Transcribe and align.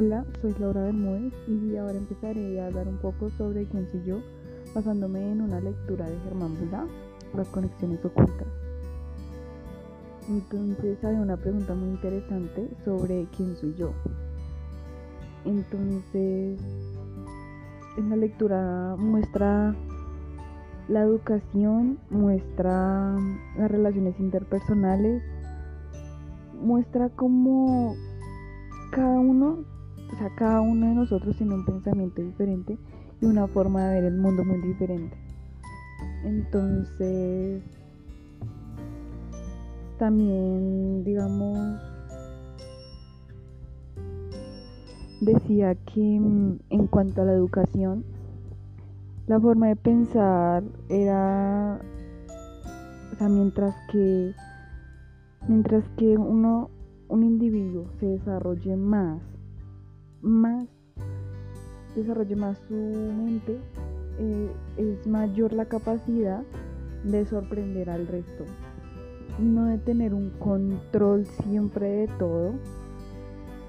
Hola, 0.00 0.24
soy 0.40 0.54
Laura 0.60 0.82
Bermúdez 0.82 1.32
y 1.48 1.76
ahora 1.76 1.98
empezaré 1.98 2.60
a 2.60 2.66
hablar 2.66 2.86
un 2.86 2.98
poco 2.98 3.30
sobre 3.30 3.64
quién 3.64 3.90
soy 3.90 4.04
yo, 4.04 4.20
basándome 4.72 5.32
en 5.32 5.40
una 5.40 5.60
lectura 5.60 6.08
de 6.08 6.16
Germán 6.20 6.56
Bula, 6.56 6.86
Las 7.34 7.48
conexiones 7.48 8.04
ocultas. 8.04 8.46
Entonces 10.28 11.02
hay 11.02 11.16
una 11.16 11.36
pregunta 11.36 11.74
muy 11.74 11.88
interesante 11.88 12.70
sobre 12.84 13.26
quién 13.36 13.56
soy 13.56 13.74
yo. 13.74 13.90
Entonces, 15.44 16.60
en 17.96 18.08
la 18.08 18.14
lectura 18.14 18.94
muestra 18.96 19.74
la 20.86 21.00
educación, 21.00 21.98
muestra 22.08 23.16
las 23.56 23.68
relaciones 23.68 24.14
interpersonales, 24.20 25.24
muestra 26.54 27.08
cómo 27.08 27.96
cada 28.92 29.18
uno, 29.18 29.64
o 30.12 30.16
sea, 30.16 30.30
cada 30.36 30.60
uno 30.60 30.86
de 30.86 30.94
nosotros 30.94 31.36
tiene 31.36 31.54
un 31.54 31.64
pensamiento 31.64 32.22
diferente 32.22 32.78
y 33.20 33.26
una 33.26 33.46
forma 33.46 33.88
de 33.88 33.94
ver 33.94 34.04
el 34.04 34.18
mundo 34.18 34.44
muy 34.44 34.60
diferente. 34.62 35.16
Entonces, 36.24 37.62
también, 39.98 41.04
digamos, 41.04 41.58
decía 45.20 45.74
que 45.74 46.00
mm, 46.00 46.58
en 46.70 46.86
cuanto 46.86 47.22
a 47.22 47.24
la 47.24 47.32
educación, 47.32 48.04
la 49.26 49.38
forma 49.40 49.68
de 49.68 49.76
pensar 49.76 50.62
era, 50.88 51.80
o 53.12 53.16
sea, 53.16 53.28
mientras 53.28 53.74
que, 53.90 54.32
mientras 55.48 55.84
que 55.96 56.16
uno 56.16 56.70
un 57.08 57.22
individuo 57.22 57.86
se 57.98 58.06
desarrolle 58.06 58.76
más, 58.76 59.20
más, 60.22 60.66
desarrolle 61.94 62.36
más 62.36 62.58
su 62.68 62.74
mente, 62.74 63.58
eh, 64.18 64.50
es 64.76 65.06
mayor 65.06 65.52
la 65.52 65.66
capacidad 65.66 66.42
de 67.04 67.24
sorprender 67.26 67.90
al 67.90 68.06
resto. 68.06 68.44
No 69.38 69.66
de 69.66 69.78
tener 69.78 70.14
un 70.14 70.30
control 70.38 71.26
siempre 71.26 71.88
de 71.88 72.08
todo. 72.18 72.54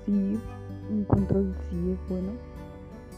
Sí, 0.06 0.40
un 0.92 1.04
control 1.06 1.56
sí 1.70 1.92
es 1.92 2.10
bueno. 2.10 2.32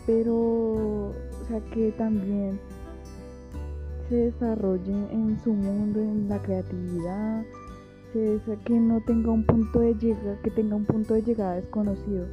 Pero, 0.06 0.36
o 0.36 1.14
sea, 1.48 1.62
que 1.72 1.92
también 1.94 2.60
se 4.10 4.16
desarrolle 4.16 4.92
en 5.12 5.40
su 5.42 5.54
mundo, 5.54 6.02
en 6.02 6.28
la 6.28 6.42
creatividad, 6.42 7.46
que 8.12 8.80
no 8.80 9.00
tenga 9.02 9.32
un 9.32 9.46
punto 9.46 9.80
de 9.80 9.94
llegada, 9.96 10.38
que 10.44 10.52
tenga 10.52 10.76
un 10.76 10.86
punto 10.86 11.14
de 11.14 11.22
llegada 11.22 11.56
desconocido, 11.56 12.26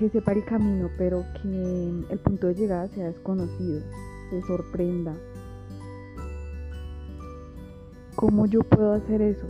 que 0.00 0.08
sepa 0.08 0.32
el 0.32 0.42
camino, 0.46 0.88
pero 0.96 1.26
que 1.42 2.04
el 2.08 2.18
punto 2.20 2.46
de 2.46 2.54
llegada 2.54 2.88
sea 2.88 3.08
desconocido, 3.08 3.82
se 4.30 4.40
sorprenda. 4.46 5.14
¿Cómo 8.16 8.46
yo 8.46 8.60
puedo 8.60 8.94
hacer 8.94 9.20
eso? 9.20 9.46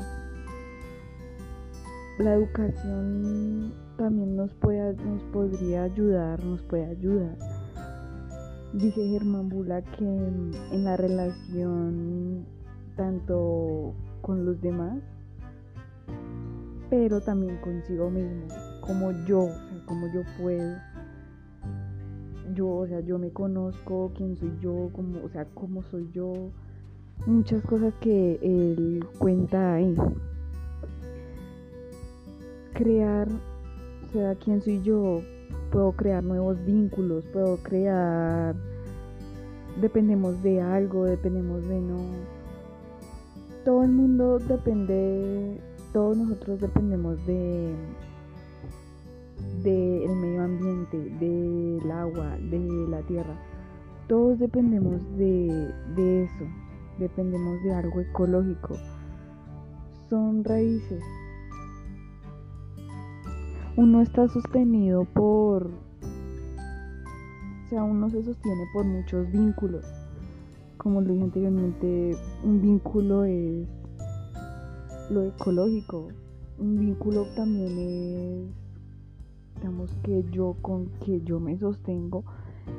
La 2.19 2.35
educación 2.35 3.73
también 3.97 4.35
nos, 4.35 4.51
nos 4.61 5.23
podría 5.33 5.85
ayudar, 5.85 6.45
nos 6.45 6.61
puede 6.63 6.87
ayudar. 6.87 7.37
Dice 8.73 9.07
Germán 9.07 9.51
Bula 9.51 9.83
que 9.83 10.05
en 10.05 10.83
la 10.83 10.97
relación 10.97 12.45
tanto 12.97 13.95
con 14.21 14.45
los 14.45 14.61
demás, 14.61 14.99
pero 16.91 17.21
también 17.21 17.57
consigo 17.59 18.11
mismo, 18.11 18.49
como 18.81 19.13
yo, 19.27 19.49
o 19.91 19.97
sea, 19.97 19.99
como 19.99 20.07
yo 20.13 20.23
puedo. 20.41 20.77
Yo, 22.55 22.69
o 22.69 22.87
sea, 22.87 23.01
yo 23.01 23.19
me 23.19 23.31
conozco, 23.31 24.13
quién 24.17 24.37
soy 24.37 24.53
yo, 24.61 24.91
como, 24.93 25.23
o 25.25 25.29
sea, 25.29 25.45
cómo 25.55 25.83
soy 25.85 26.11
yo, 26.13 26.51
muchas 27.27 27.63
cosas 27.63 27.95
que 28.01 28.39
él 28.43 29.05
cuenta 29.19 29.75
ahí. 29.75 29.95
Crear, 32.73 33.29
o 33.29 34.13
sea, 34.13 34.35
quién 34.35 34.61
soy 34.63 34.83
yo, 34.83 35.21
puedo 35.71 35.93
crear 35.93 36.25
nuevos 36.25 36.65
vínculos, 36.65 37.25
puedo 37.27 37.57
crear, 37.59 38.57
dependemos 39.81 40.43
de 40.43 40.61
algo, 40.61 41.05
dependemos 41.05 41.63
de 41.69 41.81
no 41.81 42.41
todo 43.65 43.83
el 43.83 43.91
mundo 43.91 44.39
depende, 44.39 45.61
todos 45.93 46.17
nosotros 46.17 46.61
dependemos 46.61 47.25
de 47.27 47.75
del 49.63 50.17
medio 50.17 50.43
ambiente, 50.43 50.99
del 50.99 51.91
agua, 51.91 52.37
de 52.39 52.87
la 52.89 53.03
tierra. 53.03 53.37
Todos 54.09 54.39
dependemos 54.39 55.03
de, 55.17 55.73
de 55.97 56.25
eso, 56.25 56.45
dependemos 56.99 57.63
de 57.63 57.75
algo 57.75 58.01
ecológico. 58.01 58.77
Son 60.09 60.45
raíces. 60.45 61.03
Uno 63.77 64.03
está 64.03 64.29
sostenido 64.29 65.05
por, 65.05 65.67
o 65.67 65.71
sea, 67.69 67.85
uno 67.85 68.11
se 68.11 68.23
sostiene 68.23 68.65
por 68.75 68.85
muchos 68.85 69.31
vínculos 69.31 69.87
como 70.81 71.03
lo 71.03 71.13
dije 71.13 71.25
anteriormente, 71.25 72.17
un 72.43 72.63
vínculo 72.63 73.25
es 73.25 73.69
lo 75.11 75.25
ecológico. 75.25 76.09
Un 76.59 76.79
vínculo 76.79 77.27
también 77.37 77.79
es, 77.79 78.49
digamos, 79.61 79.95
que 80.03 80.25
yo 80.31 80.57
con 80.63 80.87
que 81.05 81.21
yo 81.23 81.39
me 81.39 81.59
sostengo. 81.59 82.25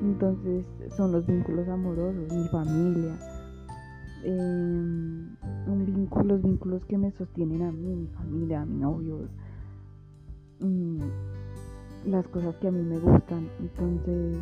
Entonces 0.01 0.65
son 0.95 1.11
los 1.11 1.25
vínculos 1.25 1.67
amorosos, 1.67 2.31
mi 2.33 2.47
familia. 2.47 3.17
Em, 4.23 5.35
un 5.67 5.85
vínculo, 5.85 6.35
los 6.35 6.41
vínculos 6.41 6.85
que 6.85 6.97
me 6.97 7.11
sostienen 7.11 7.61
a 7.63 7.71
mí, 7.71 7.95
mi 7.95 8.07
familia, 8.07 8.61
a 8.61 8.65
mi 8.65 8.79
novio. 8.79 9.27
Mm, 10.59 10.99
las 12.05 12.27
cosas 12.27 12.55
que 12.57 12.67
a 12.67 12.71
mí 12.71 12.81
me 12.83 12.99
gustan. 12.99 13.47
Entonces 13.59 14.37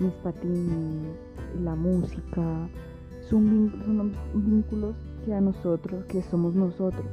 mis 0.00 0.12
patines, 0.22 1.16
la 1.62 1.74
música, 1.74 2.68
son, 3.28 4.12
vínculos 4.34 4.94
que 5.24 5.34
a 5.34 5.40
nosotros, 5.40 6.04
que 6.06 6.22
somos 6.22 6.54
nosotros. 6.54 7.06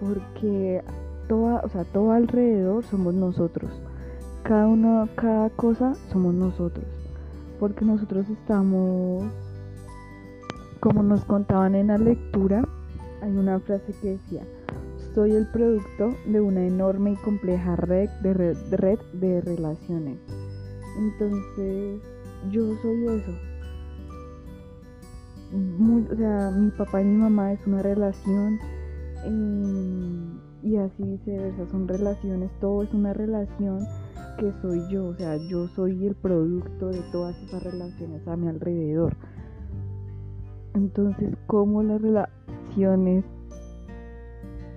Porque 0.00 0.82
toda, 1.32 1.62
o 1.64 1.68
sea, 1.70 1.84
todo 1.84 2.12
alrededor 2.12 2.84
somos 2.84 3.14
nosotros. 3.14 3.70
Cada 4.42 4.66
uno, 4.66 5.08
cada 5.16 5.48
cosa 5.48 5.94
somos 6.12 6.34
nosotros. 6.34 6.84
Porque 7.58 7.86
nosotros 7.86 8.26
estamos, 8.28 9.24
como 10.78 11.02
nos 11.02 11.24
contaban 11.24 11.74
en 11.74 11.86
la 11.86 11.96
lectura, 11.96 12.68
hay 13.22 13.34
una 13.34 13.58
frase 13.60 13.94
que 14.02 14.10
decía, 14.10 14.42
soy 15.14 15.32
el 15.32 15.46
producto 15.46 16.14
de 16.26 16.42
una 16.42 16.66
enorme 16.66 17.12
y 17.12 17.16
compleja 17.16 17.76
red 17.76 18.10
de, 18.20 19.40
relaciones. 19.40 20.18
Entonces, 20.98 22.02
yo 22.50 22.76
soy 22.82 23.06
eso. 23.06 23.32
o 26.12 26.14
sea, 26.14 26.50
mi 26.50 26.70
papá 26.72 27.00
y 27.00 27.06
mi 27.06 27.16
mamá 27.16 27.54
es 27.54 27.66
una 27.66 27.80
relación 27.80 28.58
em, 29.24 30.21
y 30.62 30.76
así 30.76 31.02
viceversa, 31.02 31.66
son 31.70 31.88
relaciones, 31.88 32.50
todo 32.60 32.82
es 32.82 32.92
una 32.94 33.12
relación 33.12 33.80
que 34.38 34.52
soy 34.62 34.80
yo, 34.90 35.06
o 35.06 35.14
sea, 35.14 35.36
yo 35.48 35.68
soy 35.68 36.06
el 36.06 36.14
producto 36.14 36.88
de 36.88 37.00
todas 37.12 37.36
esas 37.42 37.62
relaciones 37.62 38.26
a 38.26 38.36
mi 38.36 38.48
alrededor. 38.48 39.16
Entonces, 40.74 41.36
¿cómo 41.46 41.82
las 41.82 42.00
relaciones, 42.00 43.24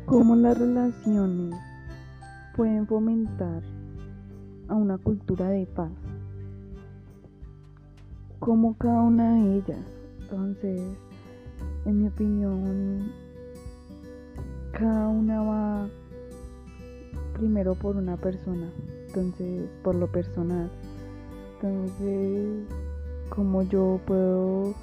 cómo 0.05 0.35
las 0.35 0.57
relaciones 0.57 1.55
pueden 2.55 2.85
fomentar 2.87 3.63
a 4.67 4.75
una 4.75 4.97
cultura 4.97 5.49
de 5.49 5.65
paz? 5.67 5.91
como 8.45 8.77
cada 8.77 9.01
una 9.01 9.33
de 9.33 9.55
ellas. 9.57 9.85
Entonces, 10.21 10.79
en 11.85 11.99
mi 11.99 12.07
opinión, 12.07 13.11
cada 14.77 15.07
una 15.07 15.41
va 15.41 15.89
primero 17.33 17.75
por 17.75 17.95
una 17.95 18.17
persona, 18.17 18.69
entonces 19.07 19.69
por 19.83 19.95
lo 19.95 20.07
personal. 20.07 20.69
Entonces, 21.55 22.67
como 23.29 23.63
yo 23.63 23.99
puedo 24.05 24.75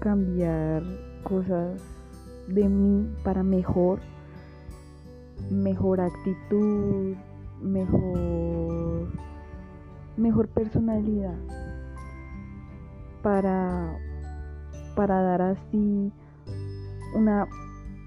cambiar 0.00 0.82
cosas 1.22 1.80
de 2.48 2.68
mí 2.68 3.14
para 3.22 3.42
mejor, 3.42 4.00
mejor 5.50 6.00
actitud, 6.00 7.14
mejor 7.60 9.08
mejor 10.16 10.48
personalidad 10.48 11.36
para, 13.22 13.98
para 14.94 15.22
dar 15.22 15.42
así 15.42 16.12
una, 17.14 17.46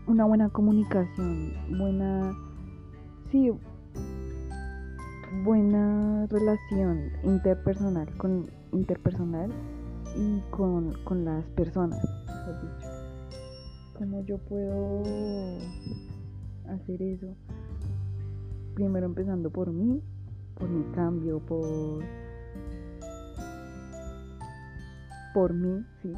una 0.07 0.25
buena 0.25 0.49
comunicación, 0.49 1.53
buena, 1.77 2.37
sí, 3.31 3.51
buena 5.43 6.27
relación 6.27 7.11
interpersonal 7.23 8.07
con 8.17 8.49
interpersonal 8.71 9.51
y 10.15 10.41
con, 10.51 10.93
con 11.03 11.25
las 11.25 11.43
personas. 11.51 12.05
¿Cómo 13.97 14.23
yo 14.25 14.37
puedo 14.37 15.03
hacer 16.69 17.01
eso? 17.01 17.35
Primero 18.75 19.05
empezando 19.05 19.49
por 19.49 19.71
mí, 19.71 20.01
por 20.55 20.69
mi 20.69 20.83
cambio, 20.93 21.39
por 21.39 22.03
por 25.33 25.53
mí, 25.53 25.83
sí. 26.01 26.13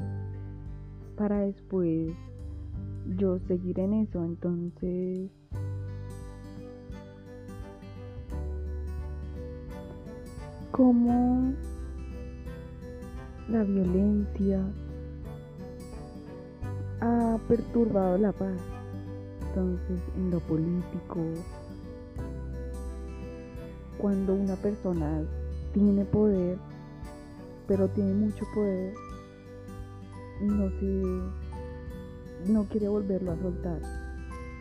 Para 1.15 1.39
después 1.39 2.13
yo 3.15 3.39
seguir 3.47 3.79
en 3.79 3.93
eso, 3.93 4.23
entonces 4.23 5.29
cómo 10.71 11.53
la 13.49 13.63
violencia 13.63 14.61
ha 17.01 17.37
perturbado 17.47 18.17
la 18.17 18.31
paz. 18.31 18.59
Entonces, 19.47 19.99
en 20.17 20.29
lo 20.29 20.39
político, 20.41 21.19
cuando 23.97 24.35
una 24.35 24.55
persona 24.55 25.23
tiene 25.73 26.05
poder, 26.05 26.59
pero 27.67 27.87
tiene 27.87 28.13
mucho 28.13 28.45
poder, 28.53 28.93
no 30.41 30.69
se 30.79 31.46
no 32.45 32.65
quiere 32.65 32.87
volverlo 32.87 33.31
a 33.31 33.37
soltar. 33.37 33.81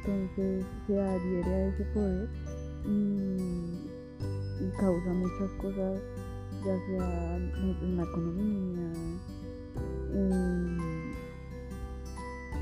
Entonces 0.04 0.64
se 0.86 1.00
adhiere 1.00 1.54
a 1.54 1.68
ese 1.68 1.84
poder 1.86 2.28
y 2.84 4.70
causa 4.78 5.12
muchas 5.12 5.50
cosas, 5.60 6.00
ya 6.64 6.78
sea 6.86 7.36
en 7.36 7.96
la 7.96 8.02
economía, 8.04 8.92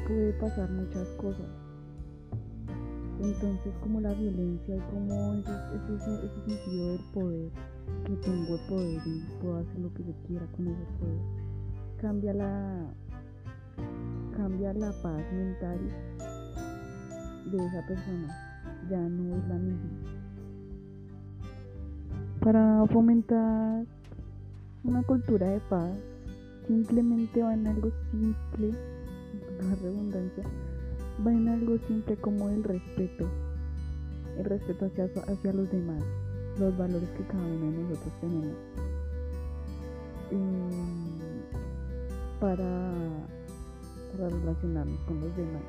puede 0.07 0.33
pasar 0.35 0.71
muchas 0.71 1.09
cosas. 1.17 1.47
Entonces 3.21 3.73
como 3.81 4.01
la 4.01 4.13
violencia 4.13 4.77
y 4.77 4.81
como 4.91 5.35
ese, 5.35 5.51
ese, 5.95 6.27
ese 6.27 6.57
sentido 6.57 6.89
del 6.89 7.01
poder, 7.13 7.51
que 8.05 8.17
tengo 8.17 8.55
el 8.55 8.67
poder 8.69 9.03
y 9.07 9.25
puedo 9.41 9.59
hacer 9.59 9.79
lo 9.79 9.93
que 9.95 10.05
yo 10.05 10.13
quiera 10.27 10.47
con 10.53 10.67
ese 10.67 10.85
poder, 10.99 11.21
cambia 12.01 12.35
la, 12.35 12.95
cambia 14.37 14.73
la 14.73 14.93
paz 15.03 15.23
mental 15.33 15.79
de 17.51 17.67
esa 17.67 17.87
persona, 17.87 18.29
ya 18.91 18.99
no 18.99 19.37
es 19.37 19.49
la 19.49 19.55
misma. 19.55 19.91
Para 22.41 22.87
fomentar 22.87 23.85
una 24.85 25.03
cultura 25.03 25.47
de 25.47 25.61
paz, 25.61 25.97
simplemente 26.67 27.43
va 27.43 27.55
en 27.55 27.67
algo 27.67 27.91
simple, 28.11 28.73
la 29.61 29.75
redundancia, 29.77 30.45
va 31.27 31.33
en 31.33 31.49
algo 31.49 31.79
simple 31.87 32.17
como 32.17 32.49
el 32.49 32.65
respeto, 32.65 33.27
el 34.39 34.45
respeto 34.45 34.87
hacia, 34.87 35.53
los 35.53 35.71
demás, 35.71 36.03
los 36.59 36.77
valores 36.77 37.09
que 37.11 37.25
cada 37.25 37.43
uno 37.43 37.71
de 37.71 37.79
nosotros 37.79 38.13
tenemos. 38.21 38.57
para, 42.41 42.93
para 44.17 44.31
relacionarnos 44.31 45.01
con 45.01 45.21
los 45.21 45.37
demás. 45.37 45.63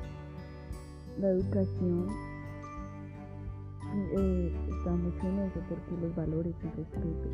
La 1.20 1.28
educación 1.30 2.08
eh, 3.94 4.52
está 4.70 4.90
mucho 4.90 5.26
en 5.26 5.38
eso 5.40 5.60
porque 5.68 6.00
los 6.00 6.14
valores 6.14 6.54
y 6.62 6.66
respeto. 6.66 7.28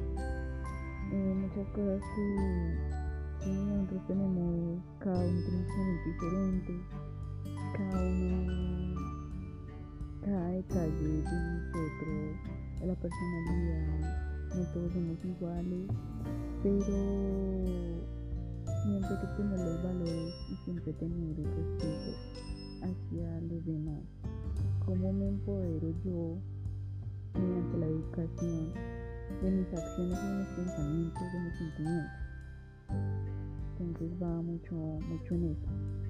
Eh, 1.13 1.35
muchas 1.35 1.67
cosas 1.75 2.03
que, 2.15 3.51
nosotros 3.51 4.07
tenemos, 4.07 4.81
cada 5.01 5.19
uno 5.19 5.41
tiene 5.45 5.91
un 5.91 6.05
diferente, 6.05 6.73
cada 7.77 8.03
uno, 8.07 9.01
cada 10.25 10.49
detalle 10.49 11.09
de 11.09 11.23
nosotros, 11.23 12.37
la 12.87 12.95
personalidad, 12.95 14.23
no 14.57 14.65
todos 14.73 14.93
somos 14.93 15.25
iguales, 15.25 15.89
pero 16.63 18.22
siempre 18.83 19.17
que 19.21 19.27
tener 19.37 19.59
los 19.59 19.83
valores 19.83 20.35
y 20.51 20.57
siempre 20.65 20.93
tener 20.95 21.39
el 21.39 21.55
respeto 21.55 22.17
hacia 22.83 23.41
los 23.43 23.65
demás. 23.65 24.03
¿Cómo 24.85 25.13
me 25.13 25.29
empodero 25.29 25.95
yo 26.05 26.39
mediante 27.35 27.79
la 27.79 27.87
educación 27.87 28.73
de 29.43 29.51
mis 29.51 29.73
acciones, 29.73 30.23
de 30.23 30.39
mis 30.39 30.49
pensamientos, 30.49 31.23
de 31.33 31.41
mis 31.41 31.59
sentimientos? 31.59 32.23
Entonces 33.81 34.23
va 34.23 34.43
mucho, 34.43 34.75
mucho 34.75 35.35
en 35.35 35.45
eso. 35.45 36.02